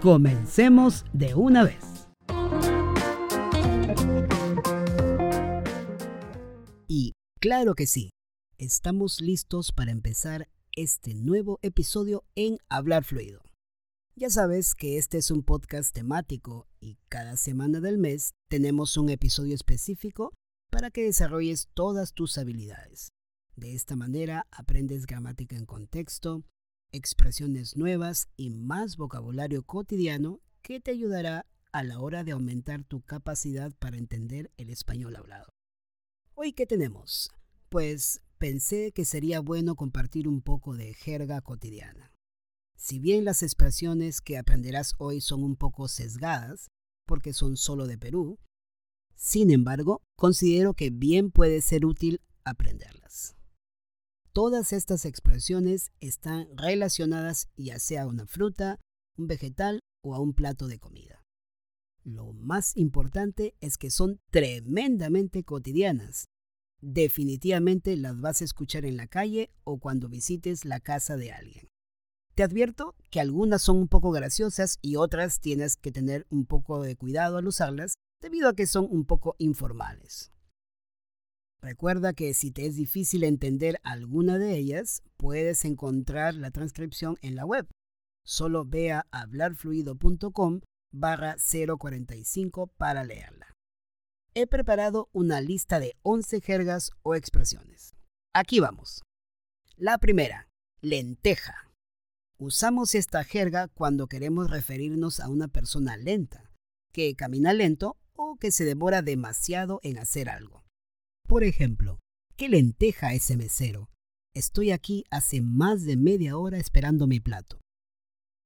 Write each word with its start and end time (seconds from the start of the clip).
comencemos 0.00 1.04
de 1.12 1.34
una 1.34 1.64
vez. 1.64 2.08
Y 6.86 7.12
claro 7.40 7.74
que 7.74 7.86
sí, 7.86 8.10
estamos 8.58 9.20
listos 9.20 9.72
para 9.72 9.90
empezar 9.90 10.48
este 10.72 11.14
nuevo 11.14 11.58
episodio 11.62 12.24
en 12.34 12.58
Hablar 12.68 13.04
Fluido. 13.04 13.40
Ya 14.14 14.30
sabes 14.30 14.74
que 14.74 14.96
este 14.96 15.18
es 15.18 15.30
un 15.30 15.42
podcast 15.42 15.94
temático 15.94 16.66
y 16.80 16.98
cada 17.08 17.36
semana 17.36 17.80
del 17.80 17.98
mes 17.98 18.32
tenemos 18.48 18.96
un 18.96 19.10
episodio 19.10 19.54
específico 19.54 20.32
para 20.70 20.90
que 20.90 21.04
desarrolles 21.04 21.68
todas 21.74 22.12
tus 22.12 22.38
habilidades. 22.38 23.08
De 23.56 23.74
esta 23.74 23.96
manera 23.96 24.46
aprendes 24.50 25.06
gramática 25.06 25.56
en 25.56 25.64
contexto, 25.64 26.44
expresiones 26.92 27.76
nuevas 27.76 28.28
y 28.36 28.50
más 28.50 28.96
vocabulario 28.96 29.62
cotidiano 29.62 30.40
que 30.62 30.80
te 30.80 30.90
ayudará 30.90 31.46
a 31.72 31.82
la 31.84 32.00
hora 32.00 32.24
de 32.24 32.32
aumentar 32.32 32.84
tu 32.84 33.02
capacidad 33.02 33.72
para 33.78 33.98
entender 33.98 34.50
el 34.56 34.70
español 34.70 35.16
hablado. 35.16 35.52
Hoy, 36.34 36.52
¿qué 36.52 36.66
tenemos? 36.66 37.30
Pues 37.68 38.20
pensé 38.38 38.92
que 38.92 39.04
sería 39.04 39.40
bueno 39.40 39.74
compartir 39.74 40.28
un 40.28 40.40
poco 40.40 40.74
de 40.74 40.94
jerga 40.94 41.40
cotidiana. 41.40 42.12
Si 42.76 42.98
bien 42.98 43.24
las 43.24 43.42
expresiones 43.42 44.20
que 44.20 44.38
aprenderás 44.38 44.94
hoy 44.98 45.20
son 45.20 45.42
un 45.42 45.56
poco 45.56 45.88
sesgadas, 45.88 46.68
porque 47.06 47.32
son 47.32 47.56
solo 47.56 47.86
de 47.86 47.98
Perú, 47.98 48.38
sin 49.14 49.50
embargo, 49.50 50.02
considero 50.16 50.74
que 50.74 50.90
bien 50.90 51.30
puede 51.30 51.62
ser 51.62 51.86
útil 51.86 52.20
aprenderlas. 52.44 53.35
Todas 54.36 54.74
estas 54.74 55.06
expresiones 55.06 55.92
están 55.98 56.46
relacionadas 56.58 57.48
ya 57.56 57.78
sea 57.78 58.02
a 58.02 58.06
una 58.06 58.26
fruta, 58.26 58.78
un 59.16 59.28
vegetal 59.28 59.80
o 60.04 60.14
a 60.14 60.20
un 60.20 60.34
plato 60.34 60.68
de 60.68 60.78
comida. 60.78 61.24
Lo 62.04 62.34
más 62.34 62.76
importante 62.76 63.54
es 63.60 63.78
que 63.78 63.90
son 63.90 64.20
tremendamente 64.30 65.42
cotidianas. 65.42 66.26
Definitivamente 66.82 67.96
las 67.96 68.20
vas 68.20 68.42
a 68.42 68.44
escuchar 68.44 68.84
en 68.84 68.98
la 68.98 69.06
calle 69.06 69.54
o 69.64 69.78
cuando 69.78 70.10
visites 70.10 70.66
la 70.66 70.80
casa 70.80 71.16
de 71.16 71.32
alguien. 71.32 71.68
Te 72.34 72.42
advierto 72.42 72.94
que 73.10 73.20
algunas 73.20 73.62
son 73.62 73.78
un 73.78 73.88
poco 73.88 74.10
graciosas 74.10 74.76
y 74.82 74.96
otras 74.96 75.40
tienes 75.40 75.76
que 75.76 75.92
tener 75.92 76.26
un 76.28 76.44
poco 76.44 76.82
de 76.82 76.94
cuidado 76.94 77.38
al 77.38 77.46
usarlas 77.46 77.94
debido 78.20 78.50
a 78.50 78.54
que 78.54 78.66
son 78.66 78.86
un 78.90 79.06
poco 79.06 79.34
informales. 79.38 80.30
Recuerda 81.66 82.12
que 82.12 82.32
si 82.32 82.52
te 82.52 82.64
es 82.64 82.76
difícil 82.76 83.24
entender 83.24 83.80
alguna 83.82 84.38
de 84.38 84.56
ellas, 84.56 85.02
puedes 85.16 85.64
encontrar 85.64 86.34
la 86.34 86.52
transcripción 86.52 87.18
en 87.22 87.34
la 87.34 87.44
web. 87.44 87.66
Solo 88.24 88.64
ve 88.64 88.92
a 88.92 89.04
hablarfluido.com 89.10 90.60
barra 90.92 91.34
045 91.38 92.68
para 92.68 93.02
leerla. 93.02 93.52
He 94.32 94.46
preparado 94.46 95.08
una 95.12 95.40
lista 95.40 95.80
de 95.80 95.96
11 96.02 96.40
jergas 96.40 96.92
o 97.02 97.16
expresiones. 97.16 97.96
Aquí 98.32 98.60
vamos. 98.60 99.02
La 99.74 99.98
primera, 99.98 100.48
lenteja. 100.80 101.72
Usamos 102.38 102.94
esta 102.94 103.24
jerga 103.24 103.66
cuando 103.66 104.06
queremos 104.06 104.52
referirnos 104.52 105.18
a 105.18 105.28
una 105.28 105.48
persona 105.48 105.96
lenta, 105.96 106.48
que 106.92 107.16
camina 107.16 107.52
lento 107.52 107.96
o 108.14 108.36
que 108.36 108.52
se 108.52 108.64
demora 108.64 109.02
demasiado 109.02 109.80
en 109.82 109.98
hacer 109.98 110.28
algo. 110.28 110.65
Por 111.26 111.42
ejemplo, 111.42 111.98
¿qué 112.36 112.48
lenteja 112.48 113.12
ese 113.12 113.36
mesero? 113.36 113.90
Estoy 114.32 114.70
aquí 114.70 115.04
hace 115.10 115.40
más 115.40 115.84
de 115.84 115.96
media 115.96 116.38
hora 116.38 116.58
esperando 116.58 117.08
mi 117.08 117.18
plato. 117.18 117.58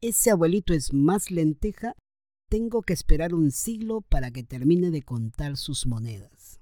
Ese 0.00 0.30
abuelito 0.30 0.72
es 0.72 0.94
más 0.94 1.30
lenteja, 1.30 1.94
tengo 2.48 2.82
que 2.82 2.94
esperar 2.94 3.34
un 3.34 3.50
siglo 3.50 4.00
para 4.00 4.30
que 4.30 4.42
termine 4.42 4.90
de 4.90 5.02
contar 5.02 5.56
sus 5.58 5.86
monedas. 5.86 6.60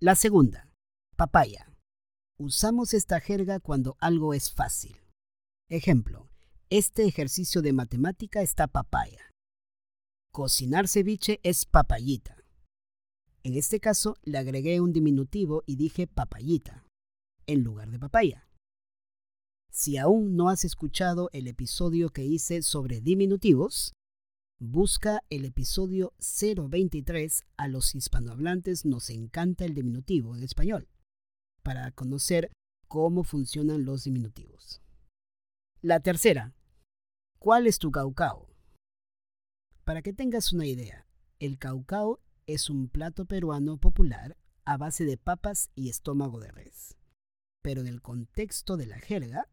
La 0.00 0.16
segunda, 0.16 0.68
papaya. 1.16 1.72
Usamos 2.38 2.92
esta 2.92 3.20
jerga 3.20 3.60
cuando 3.60 3.96
algo 4.00 4.34
es 4.34 4.50
fácil. 4.50 4.96
Ejemplo, 5.68 6.28
este 6.68 7.04
ejercicio 7.04 7.62
de 7.62 7.72
matemática 7.72 8.42
está 8.42 8.66
papaya. 8.66 9.30
Cocinar 10.32 10.88
ceviche 10.88 11.38
es 11.44 11.64
papayita. 11.64 12.41
En 13.44 13.56
este 13.56 13.80
caso 13.80 14.16
le 14.22 14.38
agregué 14.38 14.80
un 14.80 14.92
diminutivo 14.92 15.64
y 15.66 15.74
dije 15.76 16.06
papayita, 16.06 16.86
en 17.46 17.64
lugar 17.64 17.90
de 17.90 17.98
papaya. 17.98 18.48
Si 19.72 19.96
aún 19.96 20.36
no 20.36 20.48
has 20.48 20.64
escuchado 20.64 21.28
el 21.32 21.48
episodio 21.48 22.10
que 22.10 22.24
hice 22.24 22.62
sobre 22.62 23.00
diminutivos, 23.00 23.94
busca 24.60 25.24
el 25.28 25.44
episodio 25.44 26.12
023 26.18 27.42
A 27.56 27.66
los 27.66 27.96
hispanohablantes 27.96 28.84
nos 28.84 29.10
encanta 29.10 29.64
el 29.64 29.74
diminutivo 29.74 30.36
en 30.36 30.44
español, 30.44 30.88
para 31.64 31.90
conocer 31.90 32.52
cómo 32.86 33.24
funcionan 33.24 33.84
los 33.84 34.04
diminutivos. 34.04 34.82
La 35.80 35.98
tercera, 35.98 36.54
¿cuál 37.40 37.66
es 37.66 37.80
tu 37.80 37.90
caucao? 37.90 38.48
Para 39.82 40.00
que 40.00 40.12
tengas 40.12 40.52
una 40.52 40.66
idea, 40.66 41.08
el 41.40 41.58
caucao 41.58 42.20
es 42.46 42.70
un 42.70 42.88
plato 42.88 43.24
peruano 43.24 43.78
popular 43.78 44.36
a 44.64 44.76
base 44.76 45.04
de 45.04 45.16
papas 45.16 45.70
y 45.74 45.88
estómago 45.88 46.40
de 46.40 46.50
res. 46.50 46.96
Pero 47.62 47.80
en 47.80 47.86
el 47.86 48.02
contexto 48.02 48.76
de 48.76 48.86
la 48.86 48.98
jerga, 48.98 49.48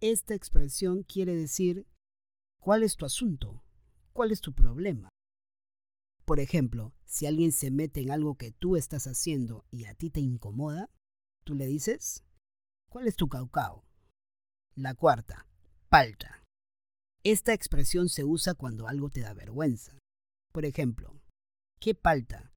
esta 0.00 0.34
expresión 0.34 1.02
quiere 1.04 1.34
decir 1.34 1.86
¿cuál 2.60 2.82
es 2.82 2.96
tu 2.96 3.06
asunto? 3.06 3.62
¿Cuál 4.12 4.30
es 4.30 4.40
tu 4.40 4.52
problema? 4.52 5.08
Por 6.24 6.40
ejemplo, 6.40 6.94
si 7.04 7.26
alguien 7.26 7.52
se 7.52 7.70
mete 7.70 8.00
en 8.00 8.10
algo 8.10 8.36
que 8.36 8.52
tú 8.52 8.76
estás 8.76 9.06
haciendo 9.06 9.64
y 9.70 9.86
a 9.86 9.94
ti 9.94 10.10
te 10.10 10.20
incomoda, 10.20 10.90
tú 11.44 11.54
le 11.54 11.66
dices 11.66 12.24
¿cuál 12.88 13.06
es 13.06 13.16
tu 13.16 13.28
caucao? 13.28 13.84
La 14.74 14.94
cuarta, 14.94 15.46
palta. 15.88 16.44
Esta 17.24 17.52
expresión 17.52 18.08
se 18.08 18.24
usa 18.24 18.54
cuando 18.54 18.88
algo 18.88 19.08
te 19.08 19.20
da 19.20 19.32
vergüenza. 19.32 19.96
Por 20.52 20.64
ejemplo, 20.64 21.21
¿qué 21.82 21.96
palta? 21.96 22.52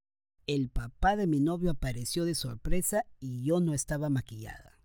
El 0.45 0.69
papá 0.69 1.15
de 1.15 1.25
mi 1.25 1.39
novio 1.39 1.71
apareció 1.71 2.25
de 2.25 2.35
sorpresa 2.35 3.07
y 3.19 3.43
yo 3.43 3.59
no 3.59 3.73
estaba 3.73 4.07
maquillada. 4.07 4.79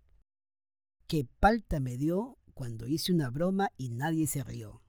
¿Qué 1.05 1.27
palta 1.39 1.79
me 1.79 1.95
dio 1.95 2.39
cuando 2.55 2.87
hice 2.87 3.13
una 3.13 3.29
broma 3.29 3.69
y 3.77 3.89
nadie 3.89 4.25
se 4.25 4.43
rió? 4.43 4.81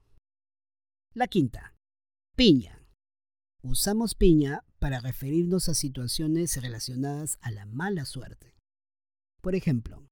La 1.13 1.27
quinta, 1.27 1.75
piña. 2.35 2.83
Usamos 3.61 4.15
piña 4.15 4.65
para 4.79 4.99
referirnos 4.99 5.69
a 5.69 5.75
situaciones 5.75 6.59
relacionadas 6.59 7.37
a 7.41 7.51
la 7.51 7.67
mala 7.67 8.05
suerte. 8.05 8.57
Por 9.39 9.53
ejemplo, 9.53 10.07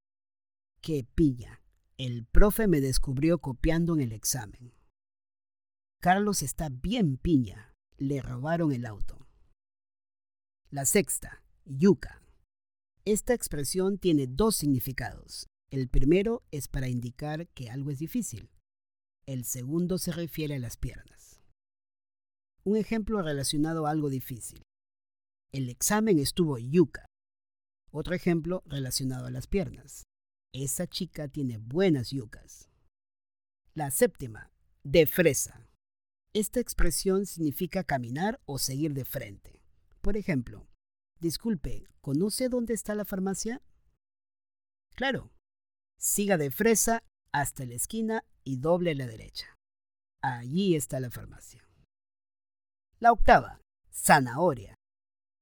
¿qué 0.82 1.04
piña? 1.16 1.64
El 1.98 2.28
profe 2.28 2.68
me 2.68 2.80
descubrió 2.80 3.40
copiando 3.40 3.96
en 3.96 4.02
el 4.02 4.12
examen. 4.12 4.76
Carlos 6.00 6.44
está 6.44 6.70
bien 6.70 7.18
piña. 7.18 7.74
Le 7.98 8.22
robaron 8.22 8.72
el 8.72 8.86
auto. 8.86 9.21
La 10.74 10.86
sexta, 10.86 11.44
yuca. 11.66 12.24
Esta 13.04 13.34
expresión 13.34 13.98
tiene 13.98 14.26
dos 14.26 14.56
significados. 14.56 15.48
El 15.70 15.90
primero 15.90 16.46
es 16.50 16.70
para 16.70 16.88
indicar 16.88 17.50
que 17.50 17.70
algo 17.70 17.92
es 17.92 18.00
difícil. 18.00 18.50
El 19.26 19.44
segundo 19.44 19.98
se 19.98 20.14
refiere 20.14 20.56
a 20.56 20.60
las 20.60 20.78
piernas. 20.78 21.42
Un 22.64 22.78
ejemplo 22.78 23.22
relacionado 23.22 23.86
a 23.86 23.92
algo 23.92 24.10
difícil. 24.10 24.64
El 25.52 25.68
examen 25.68 26.20
estuvo 26.20 26.58
yuca. 26.58 27.06
Otro 27.92 28.16
ejemplo 28.16 28.64
relacionado 28.66 29.26
a 29.26 29.32
las 29.32 29.48
piernas. 29.48 30.04
Esa 30.54 30.88
chica 30.88 31.28
tiene 31.28 31.58
buenas 31.58 32.12
yucas. 32.12 32.70
La 33.74 33.92
séptima, 33.92 34.54
de 34.86 35.06
fresa. 35.06 35.68
Esta 36.34 36.62
expresión 36.62 37.26
significa 37.26 37.84
caminar 37.84 38.40
o 38.46 38.58
seguir 38.58 38.94
de 38.94 39.04
frente. 39.04 39.61
Por 40.02 40.18
ejemplo, 40.18 40.68
disculpe, 41.20 41.86
¿conoce 42.02 42.50
dónde 42.50 42.74
está 42.74 42.96
la 42.96 43.06
farmacia? 43.06 43.62
Claro. 44.96 45.32
Siga 46.00 46.38
de 46.38 46.50
fresa 46.50 47.04
hasta 47.32 47.66
la 47.66 47.76
esquina 47.76 48.26
y 48.44 48.58
doble 48.58 48.92
a 48.92 48.96
la 48.96 49.08
derecha. 49.08 49.56
allí 50.24 50.76
está 50.76 51.00
la 51.00 51.10
farmacia. 51.10 51.64
La 53.00 53.12
octava, 53.12 53.62
zanahoria. 53.92 54.76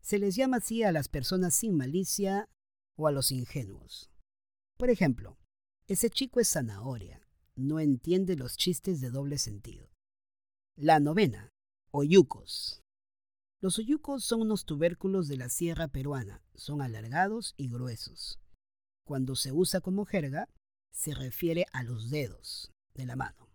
Se 0.01 0.19
les 0.19 0.35
llama 0.35 0.57
así 0.57 0.83
a 0.83 0.91
las 0.91 1.09
personas 1.09 1.53
sin 1.55 1.75
malicia 1.75 2.49
o 2.97 3.07
a 3.07 3.11
los 3.11 3.31
ingenuos. 3.31 4.09
Por 4.77 4.89
ejemplo, 4.89 5.37
ese 5.87 6.09
chico 6.09 6.39
es 6.39 6.49
zanahoria, 6.49 7.27
no 7.55 7.79
entiende 7.79 8.35
los 8.35 8.55
chistes 8.55 9.01
de 9.01 9.09
doble 9.09 9.37
sentido. 9.37 9.89
La 10.75 10.99
novena, 10.99 11.49
oyucos. 11.91 12.81
Los 13.61 13.77
oyucos 13.77 14.23
son 14.23 14.41
unos 14.41 14.65
tubérculos 14.65 15.27
de 15.27 15.35
la 15.35 15.49
sierra 15.49 15.89
peruana, 15.89 16.41
son 16.55 16.81
alargados 16.81 17.55
y 17.57 17.69
gruesos. 17.69 18.39
Cuando 19.05 19.35
se 19.35 19.51
usa 19.51 19.81
como 19.81 20.05
jerga, 20.05 20.47
se 20.93 21.13
refiere 21.13 21.65
a 21.73 21.83
los 21.83 22.09
dedos 22.09 22.71
de 22.93 23.05
la 23.05 23.17
mano. 23.17 23.49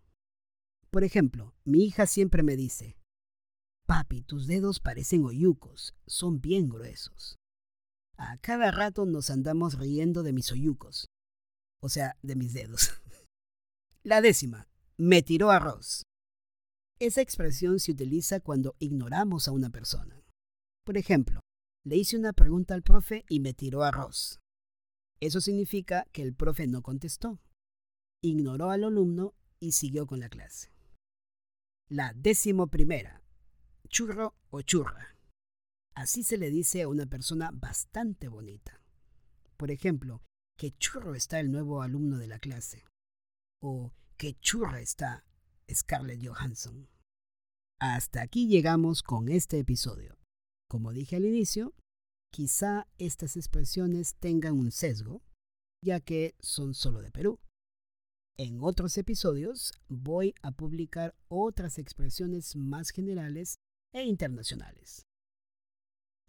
Por 0.91 1.03
ejemplo, 1.03 1.55
mi 1.63 1.85
hija 1.85 2.05
siempre 2.05 2.43
me 2.43 2.55
dice, 2.55 2.97
Papi, 3.87 4.21
tus 4.21 4.47
dedos 4.47 4.79
parecen 4.79 5.25
oyucos, 5.25 5.95
son 6.05 6.39
bien 6.39 6.69
gruesos. 6.69 7.35
A 8.17 8.37
cada 8.37 8.71
rato 8.71 9.05
nos 9.05 9.29
andamos 9.29 9.77
riendo 9.77 10.23
de 10.23 10.33
mis 10.33 10.51
oyucos, 10.51 11.07
o 11.81 11.89
sea, 11.89 12.15
de 12.21 12.35
mis 12.35 12.53
dedos. 12.53 12.91
La 14.03 14.21
décima, 14.21 14.67
me 14.97 15.23
tiró 15.23 15.51
arroz. 15.51 16.04
Esa 16.97 17.21
expresión 17.21 17.79
se 17.81 17.91
utiliza 17.91 18.39
cuando 18.39 18.75
ignoramos 18.79 19.49
a 19.49 19.51
una 19.51 19.69
persona. 19.69 20.23
Por 20.85 20.97
ejemplo, 20.97 21.41
le 21.83 21.97
hice 21.97 22.17
una 22.17 22.31
pregunta 22.31 22.73
al 22.73 22.83
profe 22.83 23.25
y 23.27 23.41
me 23.41 23.53
tiró 23.53 23.83
arroz. 23.83 24.39
Eso 25.19 25.41
significa 25.41 26.05
que 26.13 26.21
el 26.21 26.33
profe 26.33 26.67
no 26.67 26.81
contestó, 26.81 27.41
ignoró 28.23 28.69
al 28.71 28.85
alumno 28.85 29.33
y 29.59 29.73
siguió 29.73 30.07
con 30.07 30.21
la 30.21 30.29
clase. 30.29 30.71
La 31.89 32.13
décimo 32.13 32.67
primera, 32.67 33.21
churro 33.89 34.33
o 34.49 34.61
churra. 34.61 35.17
Así 35.95 36.23
se 36.23 36.37
le 36.37 36.49
dice 36.49 36.81
a 36.81 36.87
una 36.87 37.07
persona 37.07 37.51
bastante 37.53 38.29
bonita. 38.29 38.81
Por 39.57 39.69
ejemplo, 39.69 40.23
qué 40.57 40.71
churro 40.71 41.13
está 41.13 41.41
el 41.41 41.51
nuevo 41.51 41.81
alumno 41.81 42.17
de 42.17 42.27
la 42.27 42.39
clase. 42.39 42.85
O 43.61 43.93
qué 44.17 44.33
churra 44.39 44.79
está 44.79 45.25
Scarlett 45.73 46.25
Johansson. 46.25 46.87
Hasta 47.79 48.21
aquí 48.21 48.47
llegamos 48.47 49.03
con 49.03 49.29
este 49.29 49.59
episodio. 49.59 50.17
Como 50.69 50.93
dije 50.93 51.17
al 51.17 51.25
inicio, 51.25 51.73
quizá 52.31 52.87
estas 52.97 53.35
expresiones 53.37 54.15
tengan 54.15 54.53
un 54.53 54.71
sesgo, 54.71 55.21
ya 55.83 55.99
que 55.99 56.35
son 56.39 56.73
solo 56.73 57.01
de 57.01 57.11
Perú. 57.11 57.39
En 58.37 58.61
otros 58.61 58.97
episodios 58.97 59.71
voy 59.87 60.33
a 60.41 60.51
publicar 60.51 61.15
otras 61.29 61.77
expresiones 61.77 62.55
más 62.55 62.89
generales 62.89 63.59
e 63.93 64.03
internacionales. 64.03 65.05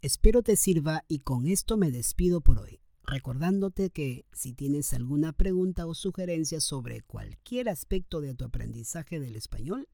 Espero 0.02 0.42
te 0.42 0.56
sirva 0.56 1.04
y 1.08 1.20
con 1.20 1.46
esto 1.46 1.76
me 1.76 1.90
despido 1.90 2.40
por 2.40 2.58
hoy, 2.60 2.80
recordándote 3.06 3.90
que 3.90 4.26
si 4.32 4.52
tienes 4.52 4.92
alguna 4.92 5.32
pregunta 5.32 5.86
o 5.86 5.94
sugerencia 5.94 6.60
sobre 6.60 7.02
cualquier 7.02 7.68
aspecto 7.68 8.20
de 8.20 8.34
tu 8.34 8.44
aprendizaje 8.44 9.20
del 9.20 9.36
español, 9.36 9.88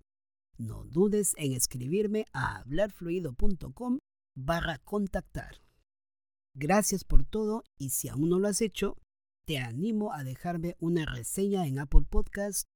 no 0.58 0.84
dudes 0.84 1.34
en 1.36 1.52
escribirme 1.52 2.26
a 2.32 2.58
hablarfluido.com 2.58 3.98
barra 4.34 4.78
contactar. 4.78 5.62
Gracias 6.54 7.04
por 7.04 7.24
todo 7.24 7.64
y 7.78 7.90
si 7.90 8.08
aún 8.08 8.28
no 8.28 8.38
lo 8.38 8.48
has 8.48 8.60
hecho, 8.60 8.96
te 9.46 9.58
animo 9.58 10.12
a 10.12 10.24
dejarme 10.24 10.76
una 10.78 11.04
reseña 11.06 11.66
en 11.66 11.78
Apple 11.78 12.06
Podcast 12.08 12.66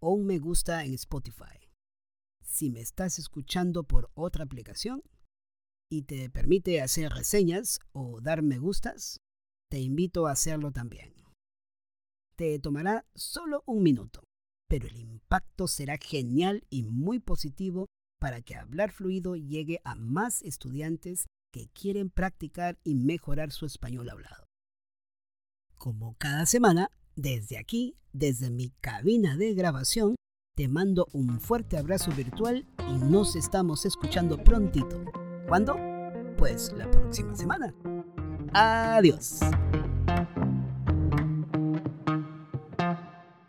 o 0.00 0.12
un 0.12 0.26
me 0.26 0.38
gusta 0.38 0.84
en 0.84 0.94
Spotify. 0.94 1.70
Si 2.44 2.70
me 2.70 2.80
estás 2.80 3.18
escuchando 3.18 3.84
por 3.84 4.10
otra 4.14 4.44
aplicación 4.44 5.02
y 5.90 6.02
te 6.02 6.30
permite 6.30 6.80
hacer 6.80 7.12
reseñas 7.12 7.80
o 7.92 8.20
dar 8.20 8.42
me 8.42 8.58
gustas, 8.58 9.18
te 9.70 9.80
invito 9.80 10.26
a 10.26 10.32
hacerlo 10.32 10.70
también. 10.72 11.12
Te 12.36 12.58
tomará 12.58 13.06
solo 13.14 13.62
un 13.66 13.82
minuto, 13.82 14.22
pero 14.68 14.86
el 14.86 14.96
impacto 14.96 15.66
será 15.68 15.96
genial 15.96 16.64
y 16.70 16.82
muy 16.82 17.18
positivo 17.18 17.86
para 18.20 18.42
que 18.42 18.56
hablar 18.56 18.92
fluido 18.92 19.36
llegue 19.36 19.80
a 19.84 19.94
más 19.94 20.42
estudiantes 20.42 21.26
que 21.52 21.68
quieren 21.68 22.10
practicar 22.10 22.78
y 22.84 22.94
mejorar 22.94 23.52
su 23.52 23.66
español 23.66 24.10
hablado. 24.10 24.44
Como 25.78 26.14
cada 26.18 26.46
semana, 26.46 26.90
desde 27.14 27.58
aquí, 27.58 27.96
desde 28.12 28.50
mi 28.50 28.70
cabina 28.80 29.36
de 29.36 29.54
grabación, 29.54 30.16
te 30.54 30.68
mando 30.68 31.06
un 31.12 31.40
fuerte 31.40 31.76
abrazo 31.76 32.10
virtual 32.12 32.66
y 32.90 32.98
nos 32.98 33.36
estamos 33.36 33.84
escuchando 33.84 34.42
prontito. 34.42 35.04
¿Cuándo? 35.46 35.76
Pues 36.38 36.72
la 36.72 36.90
próxima 36.90 37.34
semana. 37.34 37.74
Adiós. 38.52 39.40